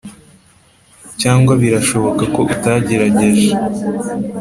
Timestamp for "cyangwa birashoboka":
1.21-2.23